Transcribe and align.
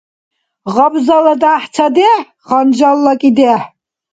Гъабзала 0.73 1.33
дяхӀ— 1.41 1.67
цадехӀ, 1.75 2.19
ханжалла— 2.47 3.13
кӀидехӀ. 3.21 3.59